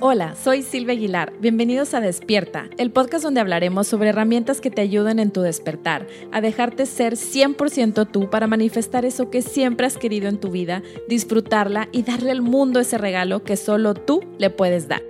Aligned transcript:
Hola, 0.00 0.36
soy 0.36 0.62
Silvia 0.62 0.92
Aguilar. 0.92 1.32
Bienvenidos 1.40 1.92
a 1.92 2.00
Despierta, 2.00 2.70
el 2.78 2.92
podcast 2.92 3.24
donde 3.24 3.40
hablaremos 3.40 3.88
sobre 3.88 4.10
herramientas 4.10 4.60
que 4.60 4.70
te 4.70 4.80
ayuden 4.80 5.18
en 5.18 5.32
tu 5.32 5.40
despertar, 5.40 6.06
a 6.30 6.40
dejarte 6.40 6.86
ser 6.86 7.14
100% 7.14 8.08
tú 8.08 8.30
para 8.30 8.46
manifestar 8.46 9.04
eso 9.04 9.28
que 9.28 9.42
siempre 9.42 9.88
has 9.88 9.98
querido 9.98 10.28
en 10.28 10.38
tu 10.38 10.52
vida, 10.52 10.84
disfrutarla 11.08 11.88
y 11.90 12.04
darle 12.04 12.30
al 12.30 12.42
mundo 12.42 12.78
ese 12.78 12.96
regalo 12.96 13.42
que 13.42 13.56
solo 13.56 13.94
tú 13.94 14.20
le 14.38 14.50
puedes 14.50 14.86
dar. 14.86 15.02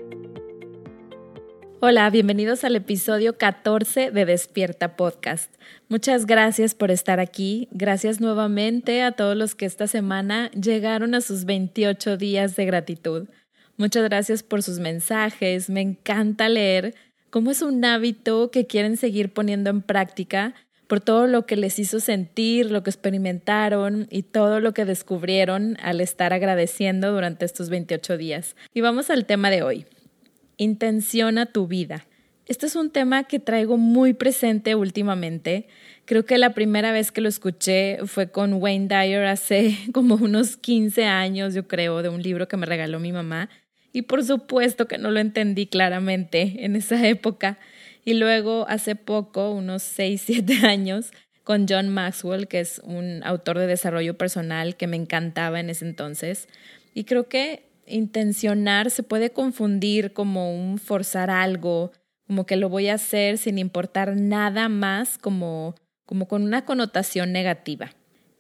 Hola, 1.81 2.09
bienvenidos 2.09 2.65
al 2.65 2.75
episodio 2.75 3.37
14 3.37 4.11
de 4.11 4.25
Despierta 4.25 4.97
Podcast. 4.97 5.55
Muchas 5.91 6.25
gracias 6.25 6.75
por 6.75 6.91
estar 6.91 7.21
aquí. 7.21 7.69
Gracias 7.73 8.23
nuevamente 8.23 9.03
a 9.03 9.13
todos 9.13 9.37
los 9.37 9.55
que 9.55 9.67
esta 9.67 9.87
semana 9.87 10.51
llegaron 10.53 11.15
a 11.15 11.21
sus 11.21 11.45
28 11.45 12.17
días 12.17 12.57
de 12.57 12.65
gratitud. 12.65 13.29
Muchas 13.79 14.03
gracias 14.03 14.43
por 14.43 14.65
sus 14.65 14.81
mensajes. 14.81 15.71
Me 15.71 15.81
encanta 15.81 16.49
leer 16.49 16.97
cómo 17.31 17.53
es 17.53 17.63
un 17.63 17.85
hábito 17.85 18.51
que 18.51 18.67
quieren 18.67 18.97
seguir 18.97 19.33
poniendo 19.33 19.71
en 19.71 19.83
práctica 19.83 20.53
por 20.89 21.01
todo 21.01 21.29
lo 21.29 21.47
que 21.47 21.57
les 21.57 21.79
hizo 21.79 22.01
sentir, 22.01 22.73
lo 22.73 22.83
que 22.83 22.91
experimentaron 22.91 24.09
y 24.11 24.25
todo 24.25 24.59
lo 24.59 24.75
que 24.75 24.85
descubrieron 24.85 25.77
al 25.81 26.01
estar 26.01 26.33
agradeciendo 26.33 27.13
durante 27.13 27.45
estos 27.45 27.69
28 27.69 28.17
días. 28.17 28.57
Y 28.75 28.81
vamos 28.81 29.11
al 29.11 29.27
tema 29.27 29.49
de 29.49 29.63
hoy. 29.63 29.87
Intenciona 30.57 31.47
tu 31.47 31.69
vida. 31.69 32.05
Este 32.47 32.67
es 32.67 32.75
un 32.75 32.91
tema 32.91 33.25
que 33.25 33.39
traigo 33.39 33.77
muy 33.77 34.13
presente 34.13 34.75
últimamente. 34.75 35.69
Creo 36.05 36.25
que 36.25 36.37
la 36.39 36.55
primera 36.55 36.91
vez 36.91 37.13
que 37.13 37.21
lo 37.21 37.29
escuché 37.29 37.99
fue 38.07 38.33
con 38.33 38.55
Wayne 38.55 38.89
Dyer 38.89 39.27
hace 39.27 39.79
como 39.93 40.17
unos 40.17 40.57
15 40.57 41.05
años, 41.05 41.55
yo 41.55 41.69
creo, 41.69 42.03
de 42.03 42.09
un 42.09 42.23
libro 42.23 42.49
que 42.49 42.57
me 42.57 42.67
regaló 42.67 42.99
mi 42.99 43.13
mamá. 43.13 43.49
Y 43.99 44.03
por 44.03 44.25
supuesto 44.25 44.87
que 44.87 44.97
no 44.97 45.11
lo 45.11 45.19
entendí 45.19 45.67
claramente 45.67 46.65
en 46.65 46.77
esa 46.77 47.05
época. 47.09 47.59
Y 48.05 48.15
luego 48.15 48.65
hace 48.69 48.95
poco, 48.95 49.51
unos 49.51 49.83
6, 49.83 50.23
7 50.25 50.55
años, 50.69 51.11
con 51.43 51.67
John 51.69 51.89
Maxwell, 51.89 52.47
que 52.47 52.61
es 52.61 52.81
un 52.85 53.25
autor 53.25 53.59
de 53.59 53.67
desarrollo 53.67 54.17
personal 54.17 54.77
que 54.77 54.87
me 54.87 54.97
encantaba 54.97 55.59
en 55.59 55.69
ese 55.69 55.85
entonces. 55.85 56.47
Y 56.95 57.07
creo 57.07 57.29
que 57.29 57.65
intencionar 57.89 58.93
se 58.93 59.03
puede 59.03 59.31
confundir 59.31 60.13
como 60.13 60.55
un 60.55 60.79
forzar 60.79 61.29
algo, 61.29 61.91
como 62.29 62.47
que 62.47 62.55
lo 62.55 62.69
voy 62.69 62.91
a 62.91 62.95
hacer 62.95 63.37
sin 63.37 63.59
importar 63.59 64.15
nada 64.15 64.69
más, 64.69 65.19
como, 65.19 65.75
como 66.07 66.29
con 66.29 66.43
una 66.43 66.65
connotación 66.65 67.33
negativa. 67.33 67.91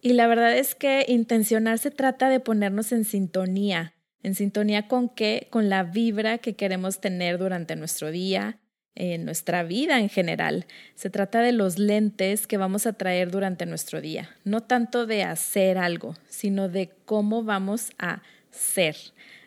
Y 0.02 0.12
la 0.12 0.28
verdad 0.28 0.56
es 0.56 0.76
que 0.76 1.04
intencionar 1.08 1.80
se 1.80 1.90
trata 1.90 2.28
de 2.28 2.38
ponernos 2.38 2.92
en 2.92 3.04
sintonía 3.04 3.97
¿En 4.22 4.34
sintonía 4.34 4.88
con 4.88 5.08
qué? 5.08 5.46
Con 5.50 5.68
la 5.68 5.84
vibra 5.84 6.38
que 6.38 6.54
queremos 6.54 7.00
tener 7.00 7.38
durante 7.38 7.76
nuestro 7.76 8.10
día, 8.10 8.58
en 8.94 9.24
nuestra 9.24 9.62
vida 9.62 10.00
en 10.00 10.08
general. 10.08 10.66
Se 10.96 11.08
trata 11.08 11.40
de 11.40 11.52
los 11.52 11.78
lentes 11.78 12.46
que 12.46 12.56
vamos 12.56 12.86
a 12.86 12.94
traer 12.94 13.30
durante 13.30 13.64
nuestro 13.64 14.00
día. 14.00 14.28
No 14.44 14.62
tanto 14.62 15.06
de 15.06 15.22
hacer 15.22 15.78
algo, 15.78 16.16
sino 16.28 16.68
de 16.68 16.90
cómo 17.04 17.44
vamos 17.44 17.92
a 17.98 18.22
ser. 18.50 18.96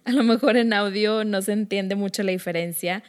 A 0.05 0.13
lo 0.13 0.23
mejor 0.23 0.55
en 0.55 0.73
audio 0.73 1.25
no 1.25 1.41
se 1.41 1.51
entiende 1.51 1.95
mucho 1.95 2.23
la 2.23 2.31
diferencia 2.31 3.03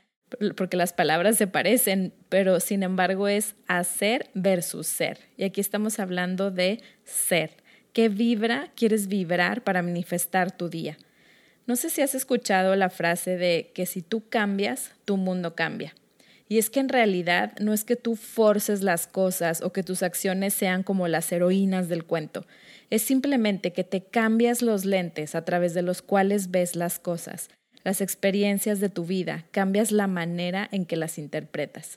porque 0.57 0.77
las 0.77 0.93
palabras 0.93 1.37
se 1.37 1.47
parecen, 1.47 2.13
pero 2.29 2.59
sin 2.61 2.83
embargo 2.83 3.29
es 3.29 3.55
hacer 3.67 4.31
versus 4.35 4.87
ser. 4.87 5.19
Y 5.37 5.45
aquí 5.45 5.61
estamos 5.61 5.99
hablando 5.99 6.51
de 6.51 6.81
ser. 7.05 7.57
¿Qué 7.93 8.09
vibra 8.09 8.73
quieres 8.75 9.07
vibrar 9.07 9.63
para 9.63 9.83
manifestar 9.83 10.51
tu 10.51 10.69
día? 10.69 10.97
No 11.67 11.77
sé 11.77 11.91
si 11.91 12.03
has 12.03 12.15
escuchado 12.15 12.75
la 12.75 12.91
frase 12.91 13.37
de 13.37 13.71
que 13.75 13.87
si 13.87 14.03
tú 14.03 14.29
cambias, 14.29 14.93
tu 15.05 15.17
mundo 15.17 15.55
cambia. 15.55 15.95
Y 16.49 16.59
es 16.59 16.69
que 16.69 16.81
en 16.81 16.89
realidad 16.89 17.55
no 17.61 17.73
es 17.73 17.85
que 17.85 17.97
tú 17.97 18.17
forces 18.17 18.83
las 18.83 19.07
cosas 19.07 19.63
o 19.63 19.73
que 19.73 19.83
tus 19.83 20.03
acciones 20.03 20.53
sean 20.53 20.83
como 20.83 21.09
las 21.09 21.31
heroínas 21.33 21.89
del 21.89 22.05
cuento. 22.05 22.45
Es 22.91 23.03
simplemente 23.03 23.73
que 23.73 23.85
te 23.85 24.03
cambias 24.03 24.61
los 24.61 24.85
lentes 24.85 25.35
a 25.35 25.45
través 25.45 25.73
de 25.73 25.83
los 25.83 26.03
cuales 26.03 26.51
ves 26.51 26.77
las 26.77 26.99
cosas, 26.99 27.49
las 27.85 28.01
experiencias 28.01 28.81
de 28.81 28.91
tu 28.91 29.07
vida, 29.07 29.47
cambias 29.51 29.93
la 29.93 30.09
manera 30.09 30.69
en 30.73 30.85
que 30.85 30.97
las 30.97 31.17
interpretas. 31.17 31.97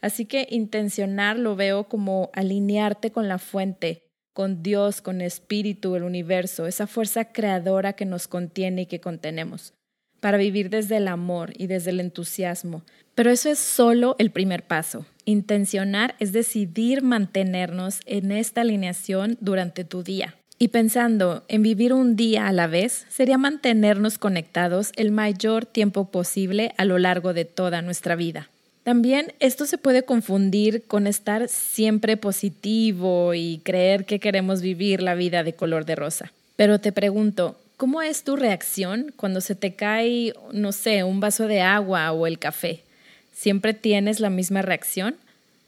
Así 0.00 0.24
que 0.24 0.46
intencionar 0.48 1.38
lo 1.38 1.56
veo 1.56 1.84
como 1.84 2.30
alinearte 2.32 3.10
con 3.10 3.28
la 3.28 3.38
fuente, 3.38 4.02
con 4.32 4.62
Dios, 4.62 5.02
con 5.02 5.20
Espíritu, 5.20 5.96
el 5.96 6.02
universo, 6.02 6.66
esa 6.66 6.86
fuerza 6.86 7.32
creadora 7.32 7.94
que 7.94 8.04
nos 8.04 8.28
contiene 8.28 8.82
y 8.82 8.86
que 8.86 9.00
contenemos, 9.00 9.74
para 10.20 10.38
vivir 10.38 10.70
desde 10.70 10.98
el 10.98 11.08
amor 11.08 11.52
y 11.56 11.66
desde 11.66 11.90
el 11.90 12.00
entusiasmo. 12.00 12.84
Pero 13.14 13.30
eso 13.30 13.50
es 13.50 13.58
solo 13.58 14.16
el 14.18 14.30
primer 14.30 14.62
paso. 14.62 15.06
Intencionar 15.24 16.14
es 16.18 16.32
decidir 16.32 17.02
mantenernos 17.02 18.00
en 18.06 18.32
esta 18.32 18.62
alineación 18.62 19.36
durante 19.40 19.84
tu 19.84 20.02
día. 20.02 20.36
Y 20.58 20.68
pensando 20.68 21.44
en 21.48 21.62
vivir 21.62 21.94
un 21.94 22.16
día 22.16 22.46
a 22.46 22.52
la 22.52 22.66
vez, 22.66 23.06
sería 23.08 23.38
mantenernos 23.38 24.18
conectados 24.18 24.92
el 24.96 25.10
mayor 25.10 25.64
tiempo 25.64 26.10
posible 26.10 26.74
a 26.76 26.84
lo 26.84 26.98
largo 26.98 27.32
de 27.32 27.46
toda 27.46 27.80
nuestra 27.80 28.14
vida. 28.14 28.49
También 28.82 29.34
esto 29.40 29.66
se 29.66 29.78
puede 29.78 30.04
confundir 30.04 30.82
con 30.84 31.06
estar 31.06 31.48
siempre 31.48 32.16
positivo 32.16 33.34
y 33.34 33.60
creer 33.62 34.06
que 34.06 34.20
queremos 34.20 34.62
vivir 34.62 35.02
la 35.02 35.14
vida 35.14 35.44
de 35.44 35.52
color 35.52 35.84
de 35.84 35.96
rosa. 35.96 36.32
Pero 36.56 36.78
te 36.78 36.90
pregunto, 36.90 37.58
¿cómo 37.76 38.00
es 38.00 38.24
tu 38.24 38.36
reacción 38.36 39.12
cuando 39.16 39.40
se 39.40 39.54
te 39.54 39.74
cae, 39.74 40.32
no 40.52 40.72
sé, 40.72 41.04
un 41.04 41.20
vaso 41.20 41.46
de 41.46 41.60
agua 41.60 42.10
o 42.12 42.26
el 42.26 42.38
café? 42.38 42.82
¿Siempre 43.34 43.74
tienes 43.74 44.18
la 44.20 44.30
misma 44.30 44.62
reacción? 44.62 45.16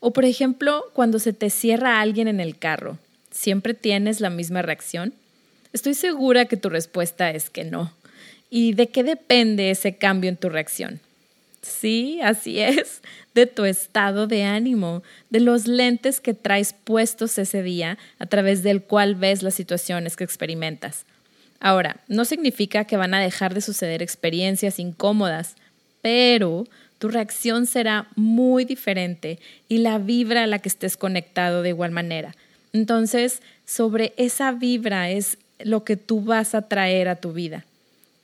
O 0.00 0.12
por 0.12 0.24
ejemplo, 0.24 0.84
cuando 0.94 1.18
se 1.18 1.32
te 1.32 1.50
cierra 1.50 2.00
alguien 2.00 2.28
en 2.28 2.40
el 2.40 2.58
carro, 2.58 2.98
¿siempre 3.30 3.74
tienes 3.74 4.20
la 4.20 4.30
misma 4.30 4.62
reacción? 4.62 5.12
Estoy 5.72 5.94
segura 5.94 6.46
que 6.46 6.56
tu 6.56 6.68
respuesta 6.70 7.30
es 7.30 7.50
que 7.50 7.64
no. 7.64 7.92
¿Y 8.50 8.74
de 8.74 8.88
qué 8.88 9.04
depende 9.04 9.70
ese 9.70 9.96
cambio 9.96 10.28
en 10.28 10.36
tu 10.36 10.48
reacción? 10.48 11.00
Sí, 11.62 12.20
así 12.22 12.58
es, 12.58 13.00
de 13.34 13.46
tu 13.46 13.64
estado 13.64 14.26
de 14.26 14.42
ánimo, 14.42 15.02
de 15.30 15.40
los 15.40 15.66
lentes 15.66 16.20
que 16.20 16.34
traes 16.34 16.72
puestos 16.72 17.38
ese 17.38 17.62
día 17.62 17.98
a 18.18 18.26
través 18.26 18.62
del 18.62 18.82
cual 18.82 19.14
ves 19.14 19.42
las 19.42 19.54
situaciones 19.54 20.16
que 20.16 20.24
experimentas. 20.24 21.06
Ahora, 21.60 21.98
no 22.08 22.24
significa 22.24 22.84
que 22.84 22.96
van 22.96 23.14
a 23.14 23.20
dejar 23.20 23.54
de 23.54 23.60
suceder 23.60 24.02
experiencias 24.02 24.80
incómodas, 24.80 25.54
pero 26.02 26.66
tu 26.98 27.08
reacción 27.08 27.66
será 27.66 28.08
muy 28.16 28.64
diferente 28.64 29.38
y 29.68 29.78
la 29.78 29.98
vibra 29.98 30.42
a 30.42 30.46
la 30.48 30.58
que 30.58 30.68
estés 30.68 30.96
conectado 30.96 31.62
de 31.62 31.68
igual 31.68 31.92
manera. 31.92 32.34
Entonces, 32.72 33.42
sobre 33.64 34.12
esa 34.16 34.50
vibra 34.50 35.10
es 35.10 35.38
lo 35.60 35.84
que 35.84 35.96
tú 35.96 36.20
vas 36.20 36.56
a 36.56 36.62
traer 36.62 37.08
a 37.08 37.16
tu 37.16 37.32
vida. 37.32 37.64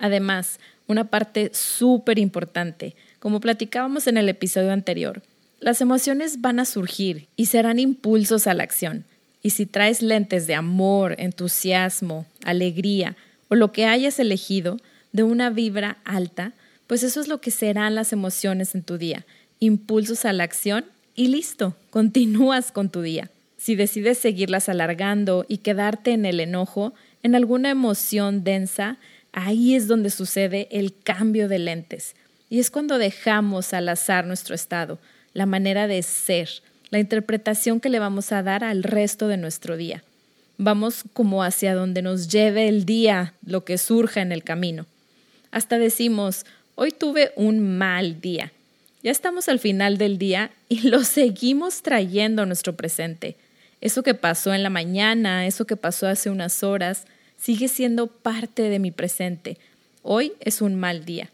Además, 0.01 0.59
una 0.89 1.05
parte 1.05 1.51
súper 1.53 2.19
importante, 2.19 2.97
como 3.19 3.41
platicábamos 3.41 4.07
en 4.07 4.17
el 4.17 4.29
episodio 4.29 4.73
anterior, 4.73 5.23
las 5.61 5.81
emociones 5.81 6.41
van 6.41 6.61
a 6.61 6.65
surgir 6.65 7.27
y 7.37 7.47
serán 7.47 7.79
impulsos 7.79 8.47
a 8.47 8.55
la 8.55 8.63
acción. 8.63 9.05
Y 9.43 9.51
si 9.51 9.67
traes 9.67 10.03
lentes 10.03 10.47
de 10.47 10.55
amor, 10.55 11.17
entusiasmo, 11.19 12.27
alegría 12.45 13.17
o 13.49 13.55
lo 13.55 13.73
que 13.73 13.87
hayas 13.87 14.19
elegido 14.19 14.79
de 15.13 15.23
una 15.23 15.51
vibra 15.51 15.99
alta, 16.05 16.53
pues 16.87 17.03
eso 17.03 17.21
es 17.21 17.29
lo 17.29 17.41
que 17.41 17.51
serán 17.51 17.95
las 17.95 18.13
emociones 18.13 18.75
en 18.75 18.83
tu 18.83 18.99
día. 18.99 19.27
Impulsos 19.59 20.25
a 20.25 20.33
la 20.33 20.45
acción 20.45 20.85
y 21.15 21.29
listo, 21.29 21.77
continúas 21.91 22.71
con 22.73 22.91
tu 22.91 23.03
día. 23.03 23.31
Si 23.57 23.75
decides 23.75 24.19
seguirlas 24.19 24.69
alargando 24.69 25.45
y 25.49 25.59
quedarte 25.59 26.13
en 26.13 26.25
el 26.25 26.39
enojo, 26.39 26.95
en 27.23 27.35
alguna 27.35 27.71
emoción 27.71 28.45
densa, 28.45 28.99
ahí 29.33 29.75
es 29.75 29.89
donde 29.89 30.11
sucede 30.11 30.69
el 30.71 30.95
cambio 30.97 31.49
de 31.49 31.59
lentes. 31.59 32.15
Y 32.51 32.61
es 32.61 32.71
cuando 32.71 32.99
dejamos 32.99 33.75
al 33.75 33.89
azar 33.89 34.27
nuestro 34.27 34.55
estado, 34.55 34.99
la 35.35 35.47
manera 35.47 35.87
de 35.87 36.03
ser, 36.03 36.49
la 36.91 36.99
interpretación 36.99 37.81
que 37.81 37.91
le 37.91 37.99
vamos 37.99 38.33
a 38.33 38.43
dar 38.43 38.65
al 38.65 38.83
resto 38.83 39.29
de 39.29 39.37
nuestro 39.37 39.77
día. 39.77 40.03
Vamos 40.57 41.05
como 41.13 41.45
hacia 41.45 41.75
donde 41.75 42.01
nos 42.01 42.29
lleve 42.29 42.69
el 42.69 42.87
día, 42.87 43.35
lo 43.45 43.65
que 43.65 43.77
surja 43.77 44.23
en 44.23 44.33
el 44.33 44.43
camino. 44.45 44.87
Hasta 45.51 45.79
decimos, 45.79 46.47
hoy 46.75 46.91
tuve 46.91 47.33
un 47.37 47.77
mal 47.77 48.21
día. 48.21 48.51
Ya 49.03 49.11
estamos 49.11 49.49
al 49.49 49.59
final 49.59 49.99
del 49.99 50.19
día 50.19 50.51
y 50.69 50.81
lo 50.89 51.05
seguimos 51.05 51.83
trayendo 51.83 52.43
a 52.43 52.47
nuestro 52.47 52.75
presente. 52.75 53.37
Eso 53.81 54.03
que 54.03 54.15
pasó 54.15 54.55
en 54.55 54.63
la 54.63 54.71
mañana, 54.71 55.47
eso 55.47 55.67
que 55.67 55.77
pasó 55.77 56.09
hace 56.09 56.31
unas 56.31 56.65
horas, 56.65 57.05
sigue 57.37 57.69
siendo 57.69 58.07
parte 58.09 58.63
de 58.63 58.79
mi 58.79 58.91
presente. 58.91 59.59
Hoy 60.03 60.33
es 60.41 60.63
un 60.63 60.75
mal 60.75 61.05
día 61.05 61.31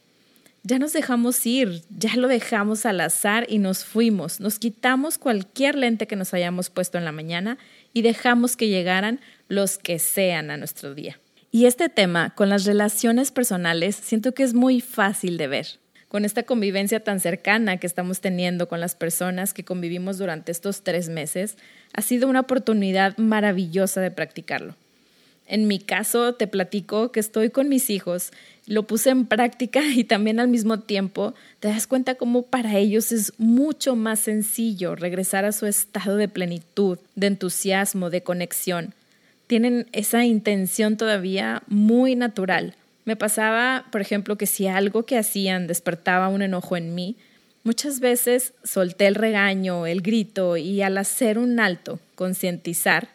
ya 0.66 0.78
nos 0.78 0.94
dejamos 0.94 1.44
ir, 1.44 1.82
ya 1.90 2.16
lo 2.16 2.26
dejamos 2.26 2.87
al 2.87 3.00
azar 3.02 3.46
y 3.50 3.58
nos 3.58 3.84
fuimos. 3.84 4.40
Nos 4.40 4.58
quitamos 4.58 5.19
cualquier 5.19 5.75
lente 5.75 6.06
que 6.06 6.16
nos 6.16 6.32
hayamos 6.32 6.70
puesto 6.70 6.96
en 6.96 7.05
la 7.05 7.12
mañana 7.12 7.58
y 7.93 8.00
dejamos 8.00 8.56
que 8.56 8.69
llegaran 8.69 9.20
los 9.49 9.76
que 9.76 9.99
sean 9.99 10.50
a 10.50 10.56
nuestro 10.56 10.94
día. 10.94 11.20
Y 11.50 11.66
este 11.66 11.90
tema 11.90 12.34
con 12.34 12.49
las 12.49 12.64
relaciones 12.64 13.31
personales 13.31 13.94
siento 13.94 14.32
que 14.32 14.43
es 14.43 14.55
muy 14.55 14.81
fácil 14.81 15.37
de 15.37 15.46
ver. 15.46 15.66
con 16.08 16.25
esta 16.25 16.44
convivencia 16.44 17.00
tan 17.00 17.19
cercana 17.19 17.78
que 17.78 17.88
estamos 17.88 18.20
teniendo 18.20 18.69
con 18.69 18.78
las 18.78 18.94
personas 18.94 19.52
que 19.52 19.64
convivimos 19.64 20.17
durante 20.17 20.52
estos 20.52 20.84
tres 20.84 21.08
meses, 21.08 21.56
ha 21.93 22.02
sido 22.02 22.28
una 22.28 22.38
oportunidad 22.38 23.19
maravillosa 23.19 24.00
de 24.00 24.12
practicarlo. 24.12 24.76
En 25.46 25.67
mi 25.69 25.79
caso, 25.79 26.35
te 26.35 26.46
platico 26.46 27.12
que 27.12 27.20
estoy 27.20 27.50
con 27.50 27.69
mis 27.69 27.91
hijos, 27.91 28.32
lo 28.67 28.85
puse 28.85 29.11
en 29.11 29.26
práctica 29.26 29.82
y 29.94 30.05
también 30.05 30.41
al 30.41 30.49
mismo 30.49 30.81
tiempo 30.81 31.35
te 31.61 31.69
das 31.69 31.87
cuenta 31.87 32.14
cómo 32.14 32.43
para 32.43 32.79
ellos 32.79 33.12
es 33.12 33.32
mucho 33.38 33.96
más 33.96 34.20
sencillo 34.20 34.94
regresar 34.96 35.44
a 35.44 35.52
su 35.52 35.67
estado 35.67 36.17
de 36.17 36.29
plenitud, 36.29 36.99
de 37.14 37.26
entusiasmo, 37.26 38.11
de 38.11 38.23
conexión. 38.23 38.94
Tienen 39.46 39.87
esa 39.93 40.25
intención 40.25 40.96
todavía 40.96 41.62
muy 41.69 42.17
natural 42.17 42.75
me 43.05 43.17
pasaba, 43.17 43.85
por 43.93 44.00
ejemplo, 44.00 44.37
que 44.37 44.46
si 44.46 44.67
algo 44.67 45.05
que 45.05 45.19
hacían 45.19 45.67
despertaba 45.67 46.29
un 46.29 46.43
enojo 46.43 46.76
en 46.76 46.94
mí, 46.94 47.17
muchas 47.62 48.00
veces 48.00 48.55
solté 48.64 49.06
el 49.06 49.14
regaño, 49.14 49.87
el 49.87 50.00
grito 50.00 50.56
y 50.56 50.81
al 50.82 50.96
hacer 50.96 51.38
un 51.38 51.61
alto, 51.61 52.00
concientizar, 52.14 53.08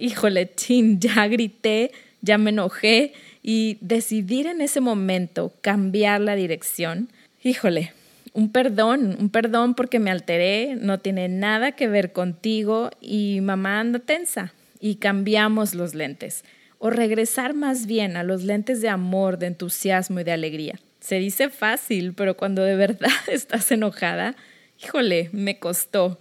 híjole, 0.00 0.50
chin, 0.54 0.98
ya 1.00 1.26
grité, 1.28 1.92
ya 2.22 2.38
me 2.38 2.50
enojé 2.50 3.12
y 3.42 3.78
decidir 3.80 4.46
en 4.46 4.60
ese 4.60 4.80
momento 4.80 5.52
cambiar 5.60 6.20
la 6.20 6.34
dirección, 6.34 7.08
híjole, 7.42 7.92
un 8.32 8.52
perdón, 8.52 9.16
un 9.18 9.30
perdón 9.30 9.74
porque 9.74 9.98
me 9.98 10.10
alteré, 10.10 10.76
no 10.76 10.98
tiene 10.98 11.28
nada 11.28 11.72
que 11.72 11.88
ver 11.88 12.12
contigo 12.12 12.90
y 13.00 13.40
mamá 13.40 13.80
anda 13.80 13.98
tensa 13.98 14.52
y 14.80 14.96
cambiamos 14.96 15.74
los 15.74 15.94
lentes 15.94 16.44
o 16.78 16.90
regresar 16.90 17.54
más 17.54 17.86
bien 17.86 18.16
a 18.16 18.24
los 18.24 18.42
lentes 18.42 18.80
de 18.80 18.88
amor, 18.88 19.38
de 19.38 19.48
entusiasmo 19.48 20.20
y 20.20 20.24
de 20.24 20.32
alegría. 20.32 20.80
Se 21.00 21.16
dice 21.16 21.50
fácil, 21.50 22.14
pero 22.14 22.36
cuando 22.36 22.62
de 22.62 22.74
verdad 22.86 23.10
estás 23.28 23.70
enojada, 23.70 24.34
híjole, 24.82 25.28
me 25.32 25.58
costó. 25.58 26.18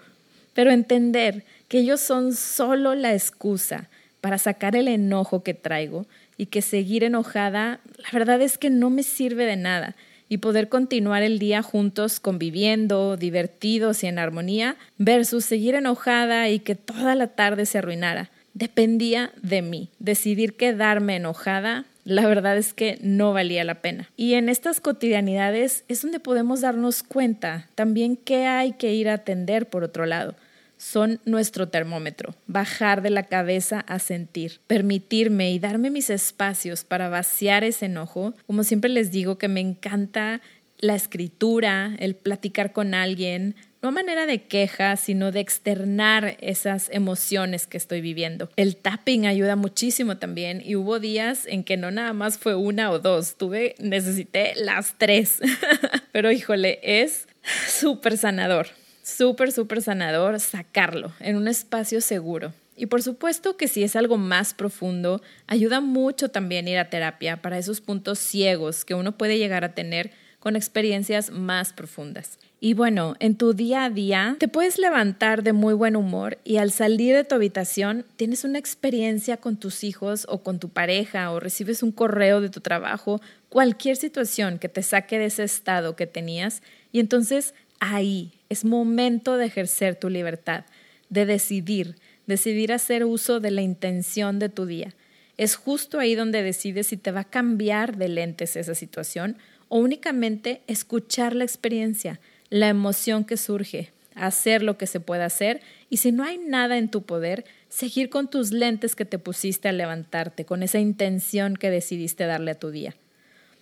Pero 0.53 0.71
entender 0.71 1.45
que 1.69 1.79
ellos 1.79 2.01
son 2.01 2.33
solo 2.33 2.95
la 2.95 3.13
excusa 3.13 3.87
para 4.19 4.37
sacar 4.37 4.75
el 4.75 4.89
enojo 4.89 5.43
que 5.43 5.53
traigo 5.53 6.05
y 6.35 6.47
que 6.47 6.61
seguir 6.61 7.05
enojada, 7.05 7.79
la 7.97 8.09
verdad 8.11 8.41
es 8.41 8.57
que 8.57 8.69
no 8.69 8.89
me 8.89 9.03
sirve 9.03 9.45
de 9.45 9.55
nada 9.55 9.95
y 10.27 10.39
poder 10.39 10.67
continuar 10.67 11.23
el 11.23 11.39
día 11.39 11.61
juntos 11.61 12.19
conviviendo, 12.19 13.15
divertidos 13.15 14.03
y 14.03 14.07
en 14.07 14.19
armonía, 14.19 14.75
versus 14.97 15.45
seguir 15.45 15.75
enojada 15.75 16.49
y 16.49 16.59
que 16.59 16.75
toda 16.75 17.15
la 17.15 17.27
tarde 17.27 17.65
se 17.65 17.77
arruinara 17.77 18.29
dependía 18.53 19.31
de 19.41 19.61
mí. 19.61 19.89
Decidir 19.99 20.55
quedarme 20.55 21.15
enojada, 21.15 21.85
la 22.03 22.27
verdad 22.27 22.57
es 22.57 22.73
que 22.73 22.99
no 23.01 23.33
valía 23.33 23.63
la 23.63 23.75
pena. 23.75 24.09
Y 24.17 24.33
en 24.33 24.49
estas 24.49 24.81
cotidianidades 24.81 25.83
es 25.87 26.01
donde 26.01 26.19
podemos 26.19 26.61
darnos 26.61 27.01
cuenta 27.03 27.67
también 27.75 28.17
qué 28.17 28.45
hay 28.45 28.73
que 28.73 28.93
ir 28.93 29.09
a 29.09 29.13
atender 29.13 29.67
por 29.67 29.83
otro 29.83 30.05
lado. 30.05 30.35
Son 30.79 31.19
nuestro 31.25 31.67
termómetro, 31.67 32.35
bajar 32.47 33.01
de 33.01 33.09
la 33.09 33.23
cabeza 33.23 33.81
a 33.81 33.99
sentir, 33.99 34.61
permitirme 34.65 35.51
y 35.51 35.59
darme 35.59 35.91
mis 35.91 36.09
espacios 36.09 36.85
para 36.85 37.09
vaciar 37.09 37.65
ese 37.65 37.87
enojo. 37.87 38.33
Como 38.47 38.63
siempre 38.63 38.89
les 38.89 39.11
digo 39.11 39.37
que 39.37 39.49
me 39.49 39.59
encanta 39.59 40.41
la 40.77 40.95
escritura, 40.95 41.95
el 41.99 42.15
platicar 42.15 42.71
con 42.71 42.93
alguien, 42.93 43.55
no 43.81 43.89
a 43.89 43.91
manera 43.91 44.25
de 44.25 44.43
queja, 44.43 44.95
sino 44.95 45.31
de 45.31 45.39
externar 45.39 46.37
esas 46.41 46.89
emociones 46.91 47.67
que 47.67 47.77
estoy 47.77 48.01
viviendo. 48.01 48.49
El 48.55 48.75
tapping 48.75 49.25
ayuda 49.25 49.55
muchísimo 49.55 50.17
también 50.17 50.61
y 50.65 50.75
hubo 50.75 50.99
días 50.99 51.45
en 51.45 51.63
que 51.63 51.77
no 51.77 51.91
nada 51.91 52.13
más 52.13 52.37
fue 52.37 52.55
una 52.55 52.91
o 52.91 52.99
dos, 52.99 53.35
tuve, 53.35 53.75
necesité 53.79 54.53
las 54.55 54.95
tres. 54.97 55.39
Pero 56.11 56.31
híjole, 56.31 56.79
es 56.83 57.27
súper 57.67 58.17
sanador, 58.17 58.67
súper, 59.09 59.51
súper 59.51 59.81
sanador 59.81 60.39
sacarlo 60.39 61.13
en 61.19 61.35
un 61.35 61.47
espacio 61.47 62.01
seguro. 62.01 62.53
Y 62.75 62.85
por 62.85 63.03
supuesto 63.03 63.57
que 63.57 63.67
si 63.67 63.83
es 63.83 63.97
algo 63.97 64.17
más 64.17 64.53
profundo, 64.53 65.21
ayuda 65.47 65.81
mucho 65.81 66.29
también 66.29 66.67
ir 66.67 66.77
a 66.77 66.89
terapia 66.89 67.41
para 67.41 67.57
esos 67.57 67.81
puntos 67.81 68.19
ciegos 68.19 68.85
que 68.85 68.93
uno 68.93 69.17
puede 69.17 69.37
llegar 69.37 69.65
a 69.65 69.73
tener 69.73 70.11
con 70.39 70.55
experiencias 70.55 71.31
más 71.31 71.73
profundas. 71.73 72.39
Y 72.61 72.73
bueno, 72.73 73.15
en 73.19 73.35
tu 73.35 73.53
día 73.53 73.85
a 73.85 73.89
día 73.89 74.35
te 74.39 74.47
puedes 74.47 74.77
levantar 74.77 75.43
de 75.43 75.53
muy 75.53 75.73
buen 75.73 75.95
humor 75.95 76.37
y 76.43 76.57
al 76.57 76.71
salir 76.71 77.15
de 77.15 77.23
tu 77.23 77.35
habitación 77.35 78.05
tienes 78.15 78.43
una 78.43 78.59
experiencia 78.59 79.37
con 79.37 79.57
tus 79.57 79.83
hijos 79.83 80.25
o 80.29 80.43
con 80.43 80.59
tu 80.59 80.69
pareja 80.69 81.31
o 81.31 81.39
recibes 81.39 81.83
un 81.83 81.91
correo 81.91 82.41
de 82.41 82.49
tu 82.49 82.61
trabajo, 82.61 83.21
cualquier 83.49 83.95
situación 83.97 84.59
que 84.59 84.69
te 84.69 84.83
saque 84.83 85.19
de 85.19 85.25
ese 85.25 85.43
estado 85.43 85.95
que 85.95 86.07
tenías 86.07 86.61
y 86.91 86.99
entonces 86.99 87.53
ahí 87.79 88.38
es 88.49 88.65
momento 88.65 89.37
de 89.37 89.45
ejercer 89.45 89.95
tu 89.95 90.09
libertad, 90.09 90.65
de 91.09 91.25
decidir, 91.25 91.95
decidir 92.27 92.73
hacer 92.73 93.05
uso 93.05 93.39
de 93.39 93.51
la 93.51 93.61
intención 93.61 94.39
de 94.39 94.49
tu 94.49 94.65
día. 94.65 94.93
Es 95.37 95.55
justo 95.55 95.99
ahí 95.99 96.15
donde 96.15 96.43
decides 96.43 96.87
si 96.87 96.97
te 96.97 97.11
va 97.11 97.21
a 97.21 97.29
cambiar 97.29 97.97
de 97.97 98.09
lentes 98.09 98.55
esa 98.55 98.75
situación 98.75 99.37
o 99.67 99.79
únicamente 99.79 100.61
escuchar 100.67 101.35
la 101.35 101.45
experiencia 101.45 102.19
la 102.49 102.67
emoción 102.67 103.25
que 103.25 103.37
surge, 103.37 103.91
hacer 104.15 104.63
lo 104.63 104.77
que 104.77 104.87
se 104.87 104.99
pueda 104.99 105.25
hacer 105.25 105.61
y 105.89 105.97
si 105.97 106.11
no 106.11 106.23
hay 106.23 106.37
nada 106.37 106.77
en 106.77 106.89
tu 106.89 107.03
poder, 107.03 107.45
seguir 107.69 108.09
con 108.09 108.29
tus 108.29 108.51
lentes 108.51 108.95
que 108.95 109.05
te 109.05 109.19
pusiste 109.19 109.69
al 109.69 109.77
levantarte, 109.77 110.45
con 110.45 110.63
esa 110.63 110.79
intención 110.79 111.55
que 111.55 111.69
decidiste 111.69 112.25
darle 112.25 112.51
a 112.51 112.59
tu 112.59 112.71
día. 112.71 112.95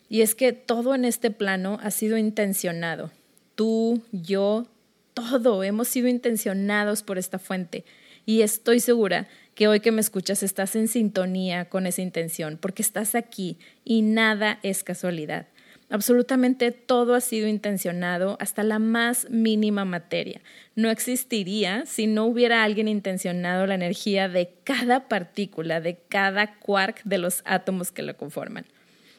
Y 0.10 0.22
es 0.22 0.36
que 0.36 0.54
todo 0.54 0.96
en 0.96 1.04
este 1.04 1.32
plano 1.32 1.80
ha 1.84 1.92
sido 1.92 2.18
intencionado. 2.18 3.12
Tú, 3.56 4.02
yo, 4.12 4.66
todo 5.18 5.64
hemos 5.64 5.88
sido 5.88 6.08
intencionados 6.08 7.02
por 7.02 7.18
esta 7.18 7.40
fuente. 7.40 7.86
Y 8.28 8.44
estoy 8.44 8.80
segura 8.80 9.28
que 9.56 9.68
hoy 9.68 9.80
que 9.80 9.92
me 9.92 10.00
escuchas 10.00 10.44
estás 10.44 10.76
en 10.76 10.88
sintonía 10.88 11.70
con 11.70 11.88
esa 11.88 12.04
intención, 12.04 12.60
porque 12.62 12.84
estás 12.84 13.16
aquí 13.16 13.58
y 13.84 14.04
nada 14.04 14.60
es 14.62 14.84
casualidad. 14.84 15.48
Absolutamente 15.90 16.72
todo 16.72 17.16
ha 17.16 17.22
sido 17.22 17.48
intencionado 17.48 18.38
hasta 18.40 18.62
la 18.62 18.78
más 18.78 19.28
mínima 19.32 19.86
materia. 19.86 20.42
No 20.76 20.92
existiría 20.92 21.88
si 21.88 22.06
no 22.06 22.26
hubiera 22.26 22.64
alguien 22.64 22.88
intencionado 22.88 23.66
la 23.66 23.74
energía 23.74 24.30
de 24.30 24.54
cada 24.64 25.08
partícula, 25.08 25.82
de 25.82 25.98
cada 26.10 26.60
quark 26.60 27.02
de 27.06 27.18
los 27.18 27.42
átomos 27.44 27.92
que 27.92 28.04
lo 28.04 28.16
conforman. 28.18 28.68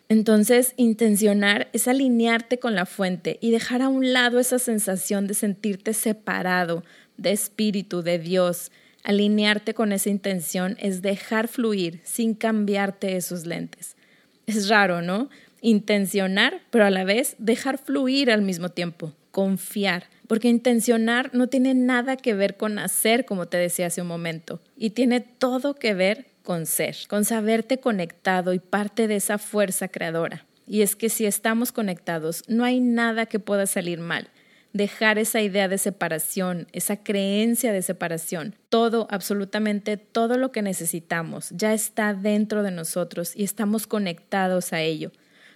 Entonces, 0.09 0.73
intencionar 0.77 1.69
es 1.73 1.87
alinearte 1.87 2.59
con 2.59 2.75
la 2.75 2.87
fuente 2.87 3.39
y 3.43 3.51
dejar 3.51 3.83
a 3.83 3.89
un 3.89 4.13
lado 4.13 4.39
esa 4.39 4.59
sensación 4.59 5.27
de 5.27 5.35
sentirte 5.35 5.93
separado 5.93 6.83
de 7.17 7.33
espíritu, 7.33 8.03
de 8.03 8.19
Dios. 8.19 8.73
Alinearte 9.05 9.75
con 9.75 9.93
esa 9.93 10.09
intención 10.09 10.77
es 10.81 11.03
dejar 11.03 11.49
fluir 11.49 12.01
sin 12.05 12.35
cambiarte 12.35 13.17
esos 13.17 13.45
lentes. 13.45 13.97
Es 14.47 14.69
raro, 14.69 15.03
¿no? 15.03 15.29
intencionar, 15.61 16.61
pero 16.71 16.85
a 16.85 16.91
la 16.91 17.05
vez 17.05 17.35
dejar 17.39 17.79
fluir 17.79 18.31
al 18.31 18.43
mismo 18.43 18.69
tiempo, 18.71 19.13
confiar, 19.31 20.05
porque 20.27 20.49
intencionar 20.49 21.31
no 21.35 21.49
tiene 21.49 21.75
nada 21.75 22.17
que 22.17 22.35
ver 22.35 22.57
con 22.57 22.79
hacer, 22.79 23.25
como 23.25 23.47
te 23.47 23.57
decía 23.57 23.87
hace 23.87 24.03
un 24.03 24.09
momento, 24.09 24.61
y 24.77 24.91
tiene 24.91 25.21
todo 25.21 25.75
que 25.75 25.95
ver 25.95 26.27
con 26.49 26.65
ser, 26.65 26.97
con 27.09 27.27
saberte 27.27 27.79
conectado 27.79 28.55
y 28.55 28.59
parte 28.59 29.07
de 29.07 29.17
esa 29.17 29.37
fuerza 29.37 29.89
creadora. 29.89 30.47
Y 30.67 30.81
es 30.81 30.97
que 30.97 31.11
si 31.11 31.27
estamos 31.27 31.73
conectados, 31.73 32.43
no 32.49 32.65
hay 32.65 32.81
nada 32.81 33.27
que 33.27 33.39
pueda 33.39 33.67
salir 33.67 33.99
mal. 33.99 34.31
Dejar 34.73 35.19
esa 35.19 35.43
idea 35.43 35.69
de 35.69 35.77
separación, 35.77 36.67
esa 36.73 36.97
creencia 36.97 37.71
de 37.71 37.83
separación, 37.83 38.55
todo, 38.71 39.07
absolutamente 39.11 39.99
todo 39.99 40.39
lo 40.39 40.51
que 40.51 40.63
necesitamos 40.63 41.51
ya 41.51 41.75
está 41.75 42.15
dentro 42.15 42.63
de 42.63 42.71
nosotros 42.71 43.37
y 43.37 43.45
estamos 43.45 43.87
conectados 43.87 44.73
a 44.73 44.81
ello 44.81 45.13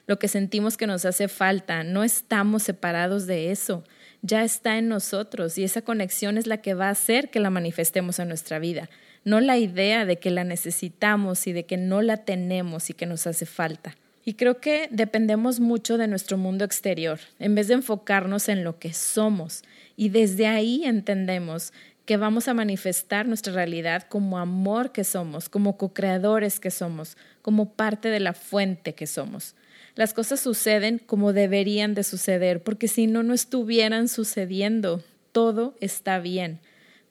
lo 0.07 0.19
que 0.19 0.29
sentimos 0.29 0.77
que 0.77 0.87
nos 0.87 1.05
hace 1.05 1.29
falta, 1.29 1.85
no 1.85 2.03
estamos 2.03 2.65
separados 2.65 3.27
de 3.27 3.53
eso, 3.53 3.85
ya 4.21 4.43
está 4.45 4.79
en 4.79 4.89
nosotros 4.89 5.57
y 5.59 5.65
esa 5.65 5.83
conexión 5.83 6.39
es 6.39 6.47
la 6.47 6.59
que 6.59 6.75
va 6.75 6.89
a 6.89 6.91
hacer 6.91 7.31
que 7.31 7.41
la 7.41 7.51
manifestemos 7.51 8.19
en 8.19 8.29
nuestra 8.29 8.59
vida, 8.59 8.91
no 9.25 9.41
la 9.41 9.59
idea 9.59 10.05
de 10.05 10.19
que 10.19 10.31
la 10.31 10.45
necesitamos 10.45 11.47
y 11.47 11.53
de 11.53 11.65
que 11.65 11.77
no 11.77 12.03
la 12.03 12.19
tenemos 12.19 12.91
y 12.91 12.95
que 12.95 13.07
nos 13.07 13.27
hace 13.27 13.47
falta. 13.47 13.97
Y 14.25 14.35
creo 14.35 14.61
que 14.61 14.89
dependemos 14.91 15.61
mucho 15.61 15.99
de 15.99 16.07
nuestro 16.07 16.37
mundo 16.37 16.65
exterior, 16.65 17.19
en 17.39 17.55
vez 17.55 17.69
de 17.69 17.75
enfocarnos 17.75 18.49
en 18.49 18.63
lo 18.63 18.79
que 18.79 18.93
somos. 18.93 19.63
Y 19.97 20.11
desde 20.11 20.47
ahí 20.47 20.85
entendemos 20.85 21.73
que 22.05 22.17
vamos 22.17 22.49
a 22.49 22.55
manifestar 22.55 23.27
nuestra 23.27 23.53
realidad 23.53 24.05
como 24.09 24.39
amor 24.39 24.93
que 24.93 25.05
somos, 25.05 25.49
como 25.49 25.77
co-creadores 25.77 26.61
que 26.61 26.71
somos, 26.71 27.17
como 27.43 27.73
parte 27.73 28.09
de 28.09 28.21
la 28.21 28.33
fuente 28.33 28.95
que 28.95 29.07
somos 29.07 29.55
las 29.95 30.15
cosas 30.15 30.41
suceden 30.41 30.99
como 30.99 31.33
deberían 31.33 31.95
de 31.95 32.03
suceder, 32.03 32.63
porque 32.63 32.89
si 32.89 33.07
no, 33.07 33.23
no 33.23 33.35
estuvieran 33.35 34.09
sucediendo. 34.09 35.03
Todo 35.33 35.75
está 35.81 36.19
bien. 36.19 36.61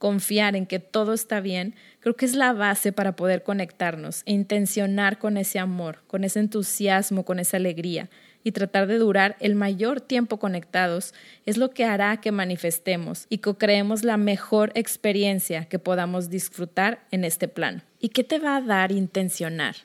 Confiar 0.02 0.56
en 0.56 0.66
que 0.66 0.80
todo 0.80 1.14
está 1.14 1.42
bien, 1.42 1.76
creo 2.00 2.16
que 2.16 2.26
es 2.26 2.34
la 2.34 2.54
base 2.54 2.92
para 2.92 3.16
poder 3.16 3.44
conectarnos 3.44 4.24
e 4.26 4.32
intencionar 4.32 5.20
con 5.20 5.38
ese 5.38 5.60
amor, 5.60 6.00
con 6.08 6.24
ese 6.24 6.40
entusiasmo, 6.40 7.24
con 7.24 7.38
esa 7.38 7.58
alegría 7.58 8.10
y 8.44 8.52
tratar 8.52 8.88
de 8.88 8.98
durar 8.98 9.38
el 9.40 9.54
mayor 9.54 10.02
tiempo 10.02 10.38
conectados 10.38 11.14
es 11.46 11.58
lo 11.58 11.70
que 11.70 11.86
hará 11.86 12.18
que 12.18 12.32
manifestemos 12.32 13.28
y 13.30 13.38
co-creemos 13.38 14.04
la 14.04 14.18
mejor 14.18 14.72
experiencia 14.74 15.66
que 15.66 15.78
podamos 15.78 16.32
disfrutar 16.32 17.06
en 17.12 17.24
este 17.24 17.48
plano. 17.48 17.84
¿Y 18.00 18.10
qué 18.10 18.24
te 18.24 18.40
va 18.40 18.56
a 18.56 18.62
dar 18.62 18.92
intencionar? 18.92 19.76